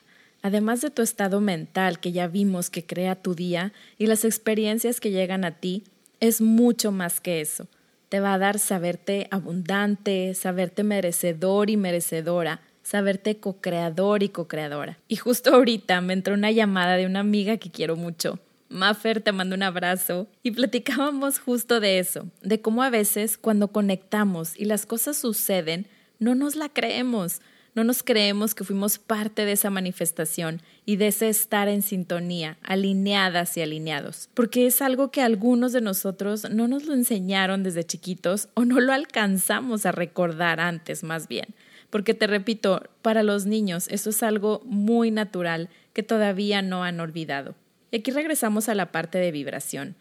Además 0.41 0.81
de 0.81 0.89
tu 0.89 1.03
estado 1.03 1.41
mental 1.41 1.99
que 1.99 2.11
ya 2.11 2.25
vimos 2.25 2.71
que 2.71 2.83
crea 2.83 3.13
tu 3.13 3.35
día 3.35 3.71
y 3.99 4.07
las 4.07 4.25
experiencias 4.25 4.99
que 4.99 5.11
llegan 5.11 5.45
a 5.45 5.51
ti, 5.51 5.83
es 6.19 6.41
mucho 6.41 6.91
más 6.91 7.21
que 7.21 7.41
eso. 7.41 7.67
Te 8.09 8.19
va 8.21 8.33
a 8.33 8.37
dar 8.37 8.57
saberte 8.57 9.27
abundante, 9.31 10.33
saberte 10.33 10.83
merecedor 10.83 11.69
y 11.69 11.75
merecedora, 11.75 12.61
saberte 12.81 13.37
co-creador 13.37 14.23
y 14.23 14.29
co-creadora. 14.29 14.97
Y 15.09 15.17
justo 15.17 15.53
ahorita 15.53 15.99
me 15.99 16.13
entró 16.13 16.33
una 16.33 16.51
llamada 16.51 16.95
de 16.95 17.05
una 17.05 17.19
amiga 17.19 17.57
que 17.57 17.69
quiero 17.69 17.97
mucho. 17.97 18.39
Maffer, 18.69 19.21
te 19.21 19.31
mando 19.33 19.55
un 19.55 19.63
abrazo. 19.63 20.27
Y 20.41 20.51
platicábamos 20.51 21.39
justo 21.39 21.81
de 21.81 21.99
eso, 21.99 22.27
de 22.41 22.61
cómo 22.61 22.83
a 22.83 22.89
veces 22.89 23.37
cuando 23.37 23.69
conectamos 23.69 24.57
y 24.57 24.65
las 24.65 24.85
cosas 24.85 25.17
suceden, 25.17 25.87
no 26.19 26.33
nos 26.33 26.55
la 26.55 26.69
creemos. 26.69 27.41
No 27.77 27.83
nos 27.83 28.01
creemos 28.01 28.55
que 28.55 28.63
fuimos 28.63 28.97
parte 28.97 29.45
de 29.45 29.51
esa 29.51 29.69
manifestación 29.69 30.63
y 30.83 30.95
de 30.95 31.09
ese 31.09 31.29
estar 31.29 31.67
en 31.67 31.83
sintonía, 31.83 32.57
alineadas 32.63 33.55
y 33.55 33.61
alineados, 33.61 34.31
porque 34.33 34.65
es 34.65 34.81
algo 34.81 35.11
que 35.11 35.21
algunos 35.21 35.73
de 35.73 35.81
nosotros 35.81 36.49
no 36.49 36.67
nos 36.67 36.85
lo 36.85 36.95
enseñaron 36.95 37.61
desde 37.61 37.83
chiquitos 37.83 38.49
o 38.55 38.65
no 38.65 38.79
lo 38.79 38.93
alcanzamos 38.93 39.85
a 39.85 39.91
recordar 39.91 40.59
antes 40.59 41.03
más 41.03 41.27
bien. 41.27 41.53
Porque 41.91 42.15
te 42.15 42.25
repito, 42.25 42.81
para 43.03 43.21
los 43.21 43.45
niños 43.45 43.87
eso 43.89 44.09
es 44.09 44.23
algo 44.23 44.63
muy 44.65 45.11
natural 45.11 45.69
que 45.93 46.01
todavía 46.01 46.63
no 46.63 46.83
han 46.83 46.99
olvidado. 46.99 47.53
Y 47.91 47.97
aquí 47.97 48.09
regresamos 48.09 48.69
a 48.69 48.73
la 48.73 48.91
parte 48.91 49.19
de 49.19 49.31
vibración. 49.31 49.95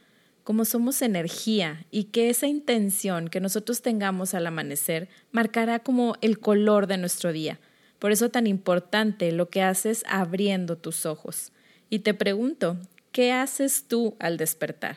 Como 0.47 0.65
somos 0.65 1.03
energía 1.03 1.85
y 1.91 2.05
que 2.05 2.31
esa 2.31 2.47
intención 2.47 3.27
que 3.27 3.41
nosotros 3.41 3.83
tengamos 3.83 4.33
al 4.33 4.47
amanecer 4.47 5.09
marcará 5.33 5.81
como 5.81 6.15
el 6.21 6.39
color 6.39 6.87
de 6.87 6.99
nuestro 6.99 7.33
día. 7.33 7.59
Por 7.99 8.13
eso 8.13 8.29
tan 8.29 8.47
importante 8.47 9.33
lo 9.33 9.51
que 9.51 9.63
haces 9.63 10.05
abriendo 10.07 10.79
tus 10.79 11.05
ojos. 11.05 11.51
Y 11.91 11.99
te 11.99 12.15
pregunto, 12.15 12.77
¿qué 13.11 13.33
haces 13.33 13.87
tú 13.89 14.15
al 14.21 14.37
despertar? 14.37 14.97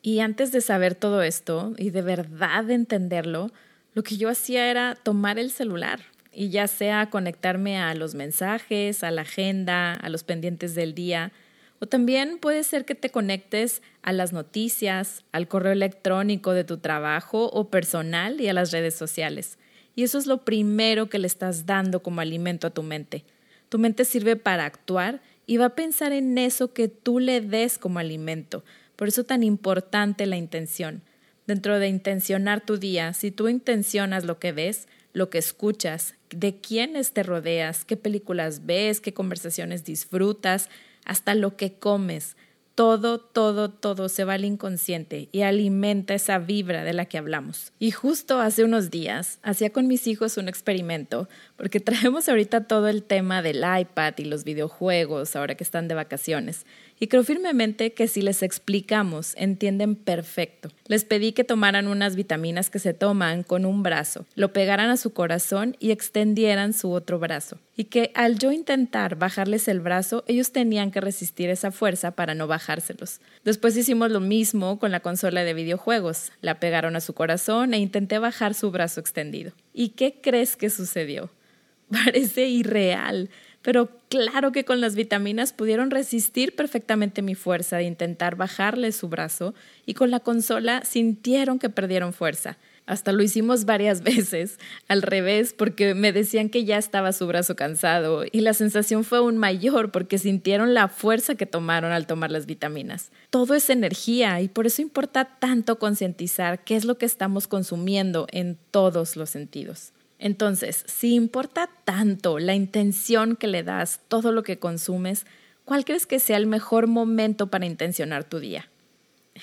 Y 0.00 0.20
antes 0.20 0.50
de 0.50 0.62
saber 0.62 0.94
todo 0.94 1.20
esto 1.20 1.74
y 1.76 1.90
de 1.90 2.00
verdad 2.00 2.70
entenderlo, 2.70 3.52
lo 3.92 4.02
que 4.02 4.16
yo 4.16 4.30
hacía 4.30 4.70
era 4.70 4.94
tomar 4.94 5.38
el 5.38 5.50
celular, 5.50 6.00
y 6.32 6.48
ya 6.48 6.68
sea 6.68 7.10
conectarme 7.10 7.76
a 7.76 7.94
los 7.94 8.14
mensajes, 8.14 9.04
a 9.04 9.10
la 9.10 9.22
agenda, 9.22 9.92
a 9.92 10.08
los 10.08 10.24
pendientes 10.24 10.74
del 10.74 10.94
día, 10.94 11.32
o 11.78 11.86
también 11.86 12.38
puede 12.38 12.64
ser 12.64 12.84
que 12.84 12.94
te 12.94 13.10
conectes 13.10 13.82
a 14.02 14.12
las 14.12 14.32
noticias, 14.32 15.24
al 15.32 15.48
correo 15.48 15.72
electrónico 15.72 16.52
de 16.52 16.64
tu 16.64 16.78
trabajo 16.78 17.46
o 17.46 17.68
personal 17.70 18.40
y 18.40 18.48
a 18.48 18.52
las 18.52 18.70
redes 18.72 18.94
sociales. 18.94 19.58
Y 19.94 20.02
eso 20.02 20.18
es 20.18 20.26
lo 20.26 20.44
primero 20.44 21.08
que 21.08 21.18
le 21.18 21.26
estás 21.26 21.66
dando 21.66 22.02
como 22.02 22.20
alimento 22.20 22.66
a 22.66 22.70
tu 22.70 22.82
mente. 22.82 23.24
Tu 23.68 23.78
mente 23.78 24.04
sirve 24.04 24.36
para 24.36 24.64
actuar 24.64 25.20
y 25.46 25.56
va 25.56 25.66
a 25.66 25.74
pensar 25.74 26.12
en 26.12 26.38
eso 26.38 26.72
que 26.72 26.88
tú 26.88 27.18
le 27.18 27.40
des 27.40 27.78
como 27.78 27.98
alimento. 27.98 28.64
Por 28.96 29.08
eso 29.08 29.24
tan 29.24 29.42
importante 29.42 30.26
la 30.26 30.36
intención. 30.36 31.02
Dentro 31.46 31.78
de 31.78 31.88
intencionar 31.88 32.64
tu 32.64 32.76
día, 32.76 33.12
si 33.12 33.30
tú 33.30 33.48
intencionas 33.48 34.24
lo 34.24 34.38
que 34.38 34.52
ves, 34.52 34.88
lo 35.12 35.30
que 35.30 35.38
escuchas, 35.38 36.14
de 36.30 36.60
quiénes 36.60 37.12
te 37.12 37.22
rodeas, 37.22 37.84
qué 37.84 37.96
películas 37.96 38.66
ves, 38.66 39.00
qué 39.00 39.14
conversaciones 39.14 39.84
disfrutas, 39.84 40.68
hasta 41.06 41.34
lo 41.34 41.56
que 41.56 41.72
comes, 41.72 42.36
todo, 42.76 43.18
todo, 43.18 43.70
todo 43.70 44.10
se 44.10 44.24
va 44.24 44.34
al 44.34 44.44
inconsciente 44.44 45.30
y 45.32 45.40
alimenta 45.40 46.12
esa 46.12 46.38
vibra 46.38 46.84
de 46.84 46.92
la 46.92 47.06
que 47.06 47.16
hablamos. 47.16 47.72
Y 47.78 47.90
justo 47.90 48.38
hace 48.38 48.64
unos 48.64 48.90
días 48.90 49.38
hacía 49.42 49.70
con 49.70 49.86
mis 49.86 50.06
hijos 50.06 50.36
un 50.36 50.46
experimento, 50.46 51.26
porque 51.56 51.80
traemos 51.80 52.28
ahorita 52.28 52.64
todo 52.64 52.88
el 52.88 53.02
tema 53.02 53.40
del 53.40 53.64
iPad 53.64 54.14
y 54.18 54.24
los 54.26 54.44
videojuegos 54.44 55.34
ahora 55.36 55.54
que 55.54 55.64
están 55.64 55.88
de 55.88 55.94
vacaciones. 55.94 56.66
Y 56.98 57.08
creo 57.08 57.24
firmemente 57.24 57.92
que 57.92 58.08
si 58.08 58.22
les 58.22 58.42
explicamos, 58.42 59.34
entienden 59.36 59.96
perfecto. 59.96 60.70
Les 60.86 61.04
pedí 61.04 61.32
que 61.32 61.44
tomaran 61.44 61.88
unas 61.88 62.16
vitaminas 62.16 62.70
que 62.70 62.78
se 62.78 62.94
toman 62.94 63.42
con 63.42 63.66
un 63.66 63.82
brazo, 63.82 64.24
lo 64.34 64.52
pegaran 64.52 64.88
a 64.88 64.96
su 64.96 65.12
corazón 65.12 65.76
y 65.78 65.90
extendieran 65.90 66.72
su 66.72 66.90
otro 66.90 67.18
brazo. 67.18 67.58
Y 67.76 67.84
que 67.84 68.12
al 68.14 68.38
yo 68.38 68.50
intentar 68.50 69.16
bajarles 69.16 69.68
el 69.68 69.80
brazo, 69.80 70.24
ellos 70.26 70.52
tenían 70.52 70.90
que 70.90 71.02
resistir 71.02 71.50
esa 71.50 71.70
fuerza 71.70 72.12
para 72.12 72.34
no 72.34 72.46
bajárselos. 72.46 73.20
Después 73.44 73.76
hicimos 73.76 74.10
lo 74.10 74.20
mismo 74.20 74.78
con 74.78 74.90
la 74.90 75.00
consola 75.00 75.44
de 75.44 75.52
videojuegos. 75.52 76.32
La 76.40 76.58
pegaron 76.58 76.96
a 76.96 77.00
su 77.02 77.12
corazón 77.12 77.74
e 77.74 77.78
intenté 77.78 78.18
bajar 78.18 78.54
su 78.54 78.70
brazo 78.70 79.00
extendido. 79.00 79.52
¿Y 79.74 79.90
qué 79.90 80.18
crees 80.22 80.56
que 80.56 80.70
sucedió? 80.70 81.30
Parece 81.90 82.46
irreal 82.46 83.28
pero 83.66 83.90
claro 84.08 84.52
que 84.52 84.64
con 84.64 84.80
las 84.80 84.94
vitaminas 84.94 85.52
pudieron 85.52 85.90
resistir 85.90 86.54
perfectamente 86.54 87.20
mi 87.20 87.34
fuerza 87.34 87.78
de 87.78 87.82
intentar 87.82 88.36
bajarle 88.36 88.92
su 88.92 89.08
brazo 89.08 89.54
y 89.84 89.94
con 89.94 90.12
la 90.12 90.20
consola 90.20 90.84
sintieron 90.84 91.58
que 91.58 91.68
perdieron 91.68 92.12
fuerza. 92.12 92.58
Hasta 92.86 93.10
lo 93.10 93.24
hicimos 93.24 93.64
varias 93.64 94.02
veces, 94.04 94.60
al 94.86 95.02
revés, 95.02 95.52
porque 95.52 95.96
me 95.96 96.12
decían 96.12 96.48
que 96.48 96.64
ya 96.64 96.78
estaba 96.78 97.12
su 97.12 97.26
brazo 97.26 97.56
cansado 97.56 98.22
y 98.30 98.42
la 98.42 98.54
sensación 98.54 99.02
fue 99.02 99.18
aún 99.18 99.36
mayor 99.36 99.90
porque 99.90 100.18
sintieron 100.18 100.72
la 100.72 100.86
fuerza 100.86 101.34
que 101.34 101.46
tomaron 101.46 101.90
al 101.90 102.06
tomar 102.06 102.30
las 102.30 102.46
vitaminas. 102.46 103.10
Todo 103.30 103.56
es 103.56 103.68
energía 103.68 104.40
y 104.42 104.46
por 104.46 104.68
eso 104.68 104.80
importa 104.80 105.24
tanto 105.40 105.80
concientizar 105.80 106.62
qué 106.62 106.76
es 106.76 106.84
lo 106.84 106.98
que 106.98 107.06
estamos 107.06 107.48
consumiendo 107.48 108.28
en 108.30 108.58
todos 108.70 109.16
los 109.16 109.28
sentidos. 109.28 109.92
Entonces, 110.18 110.84
si 110.86 111.14
importa 111.14 111.68
tanto 111.84 112.38
la 112.38 112.54
intención 112.54 113.36
que 113.36 113.46
le 113.46 113.62
das, 113.62 114.00
todo 114.08 114.32
lo 114.32 114.42
que 114.42 114.58
consumes, 114.58 115.26
¿cuál 115.64 115.84
crees 115.84 116.06
que 116.06 116.20
sea 116.20 116.36
el 116.36 116.46
mejor 116.46 116.86
momento 116.86 117.48
para 117.48 117.66
intencionar 117.66 118.24
tu 118.24 118.38
día? 118.38 118.68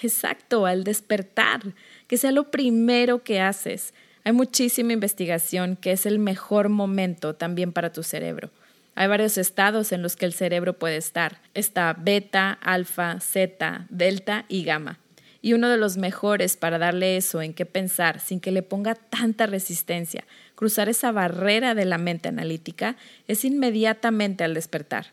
Exacto, 0.02 0.66
al 0.66 0.84
despertar, 0.84 1.76
que 2.08 2.18
sea 2.18 2.32
lo 2.32 2.50
primero 2.50 3.24
que 3.24 3.40
haces. 3.40 3.94
Hay 4.24 4.32
muchísima 4.32 4.94
investigación 4.94 5.76
que 5.76 5.92
es 5.92 6.06
el 6.06 6.18
mejor 6.18 6.70
momento 6.70 7.36
también 7.36 7.72
para 7.72 7.92
tu 7.92 8.04
cerebro. 8.04 8.50
Hay 8.96 9.08
varios 9.08 9.38
estados 9.38 9.92
en 9.92 10.02
los 10.02 10.16
que 10.16 10.26
el 10.26 10.34
cerebro 10.34 10.74
puede 10.74 10.98
estar. 10.98 11.42
Está 11.54 11.94
beta, 11.94 12.52
alfa, 12.52 13.20
zeta, 13.20 13.88
delta 13.90 14.46
y 14.48 14.64
gamma. 14.64 15.00
Y 15.46 15.52
uno 15.52 15.68
de 15.68 15.76
los 15.76 15.98
mejores 15.98 16.56
para 16.56 16.78
darle 16.78 17.18
eso 17.18 17.42
en 17.42 17.54
qué 17.54 17.66
pensar 17.66 18.22
sin 18.22 18.40
que 18.40 18.54
le 18.54 18.64
ponga 18.64 18.96
tanta 18.96 19.46
resistencia, 19.46 20.24
cruzar 20.56 20.88
esa 20.88 21.12
barrera 21.12 21.76
de 21.76 21.84
la 21.84 21.98
mente 21.98 22.30
analítica, 22.30 22.96
es 23.28 23.44
inmediatamente 23.44 24.46
al 24.46 24.54
despertar. 24.54 25.08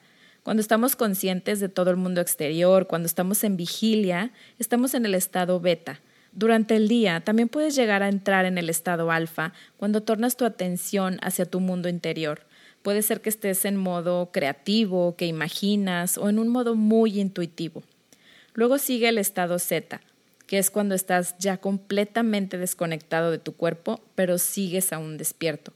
Cuando 0.44 0.60
estamos 0.60 0.94
conscientes 0.94 1.58
de 1.58 1.68
todo 1.68 1.90
el 1.90 1.96
mundo 1.96 2.20
exterior, 2.20 2.86
cuando 2.86 3.06
estamos 3.06 3.42
en 3.42 3.56
vigilia, 3.56 4.30
estamos 4.60 4.94
en 4.94 5.04
el 5.04 5.16
estado 5.16 5.58
beta. 5.58 6.00
Durante 6.30 6.76
el 6.76 6.86
día 6.86 7.22
también 7.22 7.48
puedes 7.48 7.74
llegar 7.74 8.04
a 8.04 8.08
entrar 8.08 8.44
en 8.44 8.56
el 8.56 8.70
estado 8.70 9.10
alfa 9.10 9.52
cuando 9.78 10.00
tornas 10.00 10.36
tu 10.36 10.44
atención 10.44 11.18
hacia 11.22 11.44
tu 11.44 11.58
mundo 11.58 11.88
interior. 11.88 12.46
Puede 12.82 13.02
ser 13.02 13.20
que 13.20 13.30
estés 13.30 13.64
en 13.64 13.76
modo 13.76 14.30
creativo, 14.30 15.16
que 15.16 15.26
imaginas 15.26 16.18
o 16.18 16.28
en 16.28 16.38
un 16.38 16.46
modo 16.46 16.76
muy 16.76 17.20
intuitivo. 17.20 17.82
Luego 18.54 18.78
sigue 18.78 19.08
el 19.08 19.18
estado 19.18 19.58
zeta, 19.58 20.00
que 20.50 20.58
es 20.58 20.72
cuando 20.72 20.96
estás 20.96 21.36
ya 21.38 21.58
completamente 21.58 22.58
desconectado 22.58 23.30
de 23.30 23.38
tu 23.38 23.54
cuerpo, 23.54 24.00
pero 24.16 24.36
sigues 24.36 24.92
aún 24.92 25.16
despierto. 25.16 25.72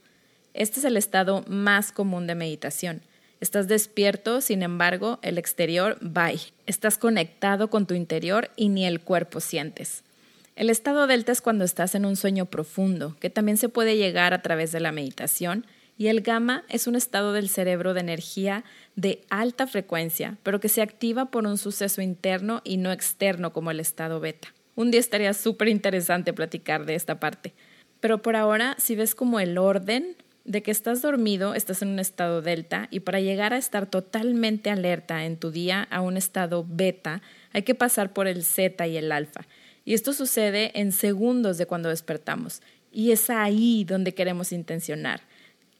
Este 0.52 0.80
es 0.80 0.84
el 0.84 0.96
estado 0.96 1.44
más 1.46 1.92
común 1.92 2.26
de 2.26 2.34
meditación. 2.34 3.00
Estás 3.38 3.68
despierto, 3.68 4.40
sin 4.40 4.64
embargo, 4.64 5.20
el 5.22 5.38
exterior, 5.38 5.96
bye. 6.00 6.40
Estás 6.66 6.98
conectado 6.98 7.70
con 7.70 7.86
tu 7.86 7.94
interior 7.94 8.50
y 8.56 8.68
ni 8.68 8.84
el 8.84 9.00
cuerpo 9.00 9.38
sientes. 9.38 10.02
El 10.56 10.68
estado 10.70 11.06
delta 11.06 11.30
es 11.30 11.40
cuando 11.40 11.64
estás 11.64 11.94
en 11.94 12.04
un 12.04 12.16
sueño 12.16 12.46
profundo, 12.46 13.16
que 13.20 13.30
también 13.30 13.58
se 13.58 13.68
puede 13.68 13.96
llegar 13.96 14.34
a 14.34 14.42
través 14.42 14.72
de 14.72 14.80
la 14.80 14.90
meditación, 14.90 15.66
y 15.96 16.08
el 16.08 16.20
gamma 16.20 16.64
es 16.68 16.88
un 16.88 16.96
estado 16.96 17.32
del 17.32 17.48
cerebro 17.48 17.94
de 17.94 18.00
energía 18.00 18.64
de 18.96 19.24
alta 19.30 19.68
frecuencia, 19.68 20.36
pero 20.42 20.58
que 20.58 20.68
se 20.68 20.82
activa 20.82 21.26
por 21.26 21.46
un 21.46 21.58
suceso 21.58 22.02
interno 22.02 22.60
y 22.64 22.76
no 22.78 22.90
externo 22.90 23.52
como 23.52 23.70
el 23.70 23.78
estado 23.78 24.18
beta. 24.18 24.48
Un 24.76 24.90
día 24.90 25.00
estaría 25.00 25.34
súper 25.34 25.68
interesante 25.68 26.32
platicar 26.32 26.84
de 26.86 26.94
esta 26.94 27.20
parte. 27.20 27.52
Pero 28.00 28.22
por 28.22 28.36
ahora, 28.36 28.76
si 28.78 28.96
ves 28.96 29.14
como 29.14 29.40
el 29.40 29.56
orden 29.56 30.16
de 30.44 30.62
que 30.62 30.70
estás 30.70 31.00
dormido, 31.00 31.54
estás 31.54 31.80
en 31.80 31.88
un 31.88 31.98
estado 31.98 32.42
delta 32.42 32.88
y 32.90 33.00
para 33.00 33.20
llegar 33.20 33.54
a 33.54 33.58
estar 33.58 33.86
totalmente 33.86 34.70
alerta 34.70 35.24
en 35.24 35.38
tu 35.38 35.50
día 35.50 35.86
a 35.90 36.00
un 36.00 36.16
estado 36.16 36.66
beta, 36.68 37.22
hay 37.52 37.62
que 37.62 37.74
pasar 37.74 38.12
por 38.12 38.26
el 38.26 38.44
zeta 38.44 38.86
y 38.86 38.96
el 38.96 39.10
alfa. 39.10 39.46
Y 39.84 39.94
esto 39.94 40.12
sucede 40.12 40.78
en 40.78 40.92
segundos 40.92 41.56
de 41.56 41.66
cuando 41.66 41.88
despertamos. 41.88 42.62
Y 42.92 43.10
es 43.10 43.30
ahí 43.30 43.84
donde 43.84 44.14
queremos 44.14 44.52
intencionar, 44.52 45.22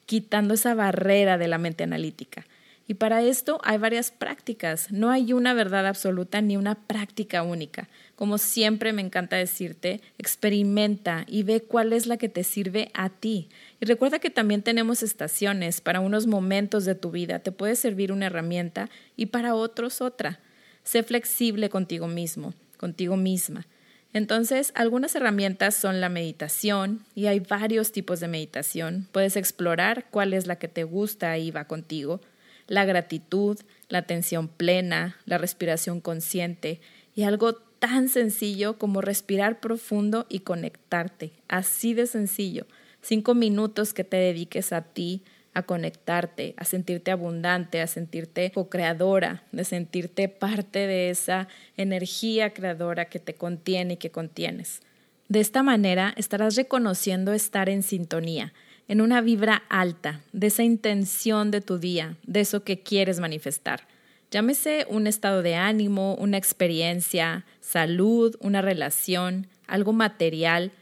quitando 0.06 0.54
esa 0.54 0.74
barrera 0.74 1.38
de 1.38 1.48
la 1.48 1.58
mente 1.58 1.84
analítica. 1.84 2.46
Y 2.86 2.94
para 2.94 3.22
esto 3.22 3.60
hay 3.64 3.78
varias 3.78 4.10
prácticas. 4.10 4.92
No 4.92 5.10
hay 5.10 5.32
una 5.32 5.54
verdad 5.54 5.86
absoluta 5.86 6.42
ni 6.42 6.58
una 6.58 6.74
práctica 6.74 7.42
única. 7.42 7.88
Como 8.14 8.36
siempre 8.36 8.92
me 8.92 9.00
encanta 9.00 9.36
decirte, 9.36 10.02
experimenta 10.18 11.24
y 11.26 11.44
ve 11.44 11.62
cuál 11.62 11.94
es 11.94 12.06
la 12.06 12.18
que 12.18 12.28
te 12.28 12.44
sirve 12.44 12.90
a 12.92 13.08
ti. 13.08 13.48
Y 13.80 13.86
recuerda 13.86 14.18
que 14.18 14.28
también 14.28 14.62
tenemos 14.62 15.02
estaciones 15.02 15.80
para 15.80 16.00
unos 16.00 16.26
momentos 16.26 16.84
de 16.84 16.94
tu 16.94 17.10
vida. 17.10 17.38
Te 17.38 17.52
puede 17.52 17.74
servir 17.74 18.12
una 18.12 18.26
herramienta 18.26 18.90
y 19.16 19.26
para 19.26 19.54
otros 19.54 20.02
otra. 20.02 20.40
Sé 20.82 21.02
flexible 21.02 21.70
contigo 21.70 22.06
mismo, 22.06 22.52
contigo 22.76 23.16
misma. 23.16 23.66
Entonces, 24.12 24.72
algunas 24.76 25.14
herramientas 25.16 25.74
son 25.74 26.02
la 26.02 26.10
meditación 26.10 27.04
y 27.14 27.26
hay 27.26 27.40
varios 27.40 27.92
tipos 27.92 28.20
de 28.20 28.28
meditación. 28.28 29.08
Puedes 29.10 29.36
explorar 29.36 30.06
cuál 30.10 30.34
es 30.34 30.46
la 30.46 30.56
que 30.56 30.68
te 30.68 30.84
gusta 30.84 31.36
y 31.38 31.50
va 31.50 31.64
contigo 31.64 32.20
la 32.66 32.84
gratitud, 32.84 33.58
la 33.88 33.98
atención 33.98 34.48
plena, 34.48 35.16
la 35.26 35.38
respiración 35.38 36.00
consciente 36.00 36.80
y 37.14 37.22
algo 37.22 37.54
tan 37.54 38.08
sencillo 38.08 38.78
como 38.78 39.00
respirar 39.00 39.60
profundo 39.60 40.26
y 40.28 40.40
conectarte. 40.40 41.32
Así 41.48 41.94
de 41.94 42.06
sencillo. 42.06 42.66
Cinco 43.02 43.34
minutos 43.34 43.92
que 43.92 44.04
te 44.04 44.16
dediques 44.16 44.72
a 44.72 44.82
ti, 44.82 45.22
a 45.52 45.62
conectarte, 45.62 46.54
a 46.56 46.64
sentirte 46.64 47.10
abundante, 47.10 47.80
a 47.80 47.86
sentirte 47.86 48.50
co-creadora, 48.50 49.44
de 49.52 49.64
sentirte 49.64 50.28
parte 50.28 50.86
de 50.86 51.10
esa 51.10 51.48
energía 51.76 52.52
creadora 52.52 53.04
que 53.04 53.20
te 53.20 53.34
contiene 53.34 53.94
y 53.94 53.96
que 53.98 54.10
contienes. 54.10 54.80
De 55.28 55.40
esta 55.40 55.62
manera 55.62 56.12
estarás 56.16 56.56
reconociendo 56.56 57.32
estar 57.32 57.68
en 57.68 57.82
sintonía, 57.82 58.52
en 58.88 59.00
una 59.00 59.20
vibra 59.20 59.62
alta, 59.68 60.20
de 60.32 60.48
esa 60.48 60.62
intención 60.62 61.50
de 61.50 61.60
tu 61.60 61.78
día, 61.78 62.16
de 62.26 62.40
eso 62.40 62.64
que 62.64 62.82
quieres 62.82 63.20
manifestar. 63.20 63.86
Llámese 64.30 64.86
un 64.88 65.06
estado 65.06 65.42
de 65.42 65.54
ánimo, 65.54 66.16
una 66.16 66.36
experiencia, 66.36 67.44
salud, 67.60 68.36
una 68.40 68.62
relación, 68.62 69.46
algo 69.66 69.92
material, 69.92 70.72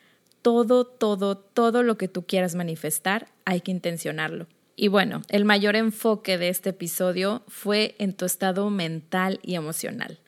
todo, 0.40 0.85
todo, 0.87 1.37
todo 1.37 1.82
lo 1.82 1.97
que 1.97 2.09
tú 2.09 2.25
quieras 2.26 2.54
manifestar, 2.54 3.28
hay 3.44 3.61
que 3.61 3.71
intencionarlo. 3.71 4.47
Y 4.75 4.88
bueno, 4.88 5.23
el 5.28 5.44
mayor 5.44 5.76
enfoque 5.76 6.38
de 6.38 6.49
este 6.49 6.71
episodio 6.71 7.42
fue 7.47 7.94
en 7.99 8.14
tu 8.14 8.25
estado 8.25 8.68
mental 8.71 9.38
y 9.42 9.54
emocional. 9.54 10.18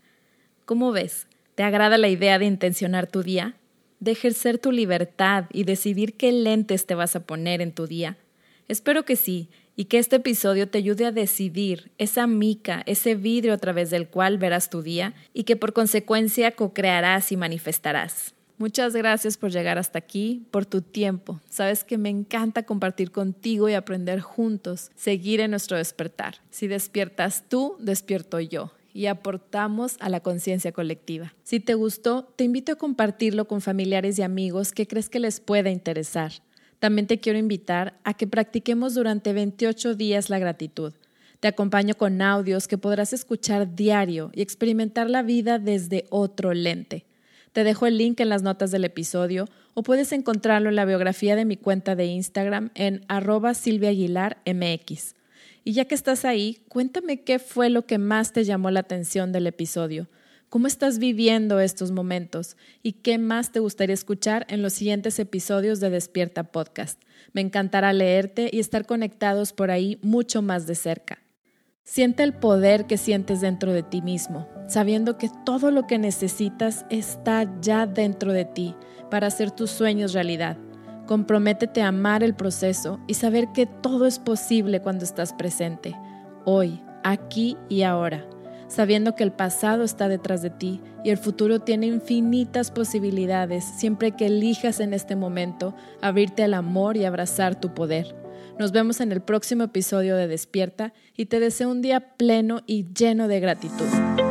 ¿Cómo 0.65 0.93
ves? 0.93 1.27
¿Te 1.55 1.63
agrada 1.63 1.99
la 1.99 2.09
idea 2.09 2.39
de 2.39 2.47
intencionar 2.47 3.07
tu 3.07 3.23
día? 3.23 3.57
De 4.01 4.13
ejercer 4.13 4.59
tu 4.59 4.73
libertad 4.73 5.47
y 5.53 5.65
decidir 5.65 6.17
qué 6.17 6.33
lentes 6.33 6.87
te 6.87 6.95
vas 6.95 7.17
a 7.17 7.27
poner 7.27 7.61
en 7.61 7.73
tu 7.73 7.87
día? 7.87 8.17
Espero 8.69 9.05
que 9.05 9.17
sí, 9.17 9.49
y 9.77 9.87
que 9.87 9.99
este 9.99 10.17
episodio 10.17 10.69
te 10.69 10.79
ayude 10.79 11.07
a 11.07 11.13
decidir 11.13 11.91
esa 11.99 12.27
mica, 12.27 12.83
ese 12.87 13.15
vidrio 13.15 13.53
a 13.53 13.59
través 13.59 13.91
del 13.91 14.09
cual 14.09 14.39
verás 14.39 14.71
tu 14.71 14.83
día 14.83 15.15
y 15.33 15.45
que 15.45 15.57
por 15.57 15.73
consecuencia 15.73 16.53
co-crearás 16.53 17.33
y 17.33 17.37
manifestarás. 17.37 18.35
Muchas 18.57 18.95
gracias 18.95 19.37
por 19.37 19.51
llegar 19.51 19.79
hasta 19.79 19.99
aquí, 19.99 20.47
por 20.53 20.65
tu 20.65 20.81
tiempo. 20.81 21.41
Sabes 21.51 21.83
que 21.83 21.99
me 21.99 22.09
encanta 22.09 22.63
compartir 22.63 23.11
contigo 23.11 23.69
y 23.69 23.75
aprender 23.75 24.21
juntos, 24.21 24.93
seguir 24.95 25.41
en 25.41 25.51
nuestro 25.51 25.77
despertar. 25.77 26.37
Si 26.51 26.69
despiertas 26.69 27.49
tú, 27.49 27.77
despierto 27.81 28.39
yo 28.39 28.71
y 28.95 29.07
aportamos 29.07 29.97
a 29.99 30.09
la 30.09 30.21
conciencia 30.21 30.73
colectiva. 30.73 31.35
Si 31.43 31.61
te 31.61 31.75
gustó, 31.75 32.33
te 32.37 32.45
invito 32.45 32.73
a 32.73 32.77
compartirlo 32.77 33.47
con 33.47 33.61
familiares 33.61 34.19
y 34.19 34.23
amigos 34.23 34.73
que 34.73 34.87
crees 34.87 35.11
que 35.11 35.21
les 35.21 35.41
pueda 35.41 35.69
interesar. 35.69 36.33
También 36.79 37.09
te 37.09 37.19
quiero 37.19 37.39
invitar 37.39 37.99
a 38.05 38.15
que 38.15 38.29
practiquemos 38.29 38.95
durante 38.95 39.33
28 39.33 39.97
días 39.97 40.31
la 40.31 40.39
gratitud. 40.39 40.95
Te 41.41 41.49
acompaño 41.49 41.95
con 41.95 42.23
audios 42.23 42.69
que 42.69 42.79
podrás 42.79 43.13
escuchar 43.13 43.75
diario 43.75 44.31
y 44.33 44.43
experimentar 44.43 45.11
la 45.11 45.23
vida 45.23 45.59
desde 45.59 46.07
otro 46.11 46.55
lente. 46.55 47.05
Te 47.53 47.65
dejo 47.65 47.87
el 47.87 47.99
link 47.99 48.21
en 48.21 48.29
las 48.29 48.43
notas 48.43 48.71
del 48.71 48.85
episodio 48.85 49.49
o 49.75 49.83
puedes 49.83 50.13
encontrarlo 50.13 50.69
en 50.69 50.77
la 50.77 50.85
biografía 50.85 51.35
de 51.35 51.45
mi 51.45 51.57
cuenta 51.57 51.97
de 51.97 52.07
Instagram 52.07 52.71
en 52.75 53.05
arroba. 53.09 53.55
Y 55.65 55.73
ya 55.73 55.87
que 55.87 55.95
estás 55.95 56.27
ahí, 56.27 56.63
cuéntame 56.69 57.23
qué 57.23 57.39
fue 57.39 57.71
lo 57.71 57.87
que 57.87 57.97
más 57.97 58.33
te 58.35 58.45
llamó 58.45 58.71
la 58.71 58.81
atención 58.81 59.33
del 59.33 59.47
episodio. 59.47 60.09
¿Cómo 60.51 60.67
estás 60.67 60.99
viviendo 60.99 61.59
estos 61.59 61.91
momentos? 61.91 62.57
¿Y 62.83 62.93
qué 62.93 63.17
más 63.17 63.51
te 63.51 63.61
gustaría 63.61 63.95
escuchar 63.95 64.47
en 64.51 64.63
los 64.63 64.75
siguientes 64.75 65.19
episodios 65.19 65.81
de 65.81 65.89
Despierta 65.89 66.45
Podcast? 66.45 67.03
Me 67.33 67.41
encantará 67.41 67.95
leerte 67.95 68.51
y 68.53 68.61
estar 68.61 68.85
conectados 68.85 69.55
por 69.55 69.71
ahí 69.71 69.99
mucho 70.03 70.43
más 70.43 70.67
de 70.67 70.75
cerca. 70.75 71.19
Siente 71.83 72.23
el 72.23 72.35
poder 72.35 72.87
que 72.87 72.99
sientes 72.99 73.41
dentro 73.41 73.73
de 73.73 73.83
ti 73.83 74.01
mismo, 74.01 74.49
sabiendo 74.69 75.19
que 75.19 75.31
todo 75.45 75.71
lo 75.71 75.87
que 75.87 75.99
necesitas 75.99 76.87
está 76.89 77.61
ya 77.61 77.87
dentro 77.87 78.33
de 78.33 78.45
ti 78.45 78.75
para 79.11 79.27
hacer 79.27 79.51
tus 79.51 79.71
sueños 79.71 80.13
realidad. 80.13 80.57
Comprométete 81.07 81.83
a 81.83 81.89
amar 81.89 82.23
el 82.23 82.35
proceso 82.35 82.99
y 83.07 83.15
saber 83.15 83.49
que 83.53 83.67
todo 83.67 84.07
es 84.07 84.19
posible 84.19 84.81
cuando 84.81 85.05
estás 85.05 85.33
presente, 85.33 85.95
hoy, 86.45 86.83
aquí 87.03 87.59
y 87.69 87.83
ahora, 87.83 88.27
sabiendo 88.69 89.15
que 89.15 89.23
el 89.23 89.33
pasado 89.33 89.85
está 89.85 90.09
detrás 90.09 90.41
de 90.41 90.51
ti 90.51 90.81
y 91.05 91.11
el 91.11 91.19
futuro 91.19 91.61
tiene 91.61 91.87
infinitas 91.87 92.71
posibilidades 92.71 93.65
siempre 93.65 94.13
que 94.13 94.27
elijas 94.27 94.81
en 94.81 94.95
este 94.95 95.15
momento 95.15 95.75
abrirte 96.01 96.43
al 96.43 96.55
amor 96.55 96.97
y 96.97 97.05
abrazar 97.05 97.61
tu 97.61 97.75
poder. 97.75 98.17
Nos 98.59 98.73
vemos 98.73 99.01
en 99.01 99.13
el 99.13 99.21
próximo 99.21 99.65
episodio 99.65 100.17
de 100.17 100.29
Despierta 100.29 100.95
y 101.17 101.27
te 101.27 101.41
deseo 101.41 101.71
un 101.71 101.83
día 101.83 102.17
pleno 102.17 102.63
y 102.67 102.87
lleno 102.95 103.29
de 103.29 103.41
gratitud. 103.41 104.24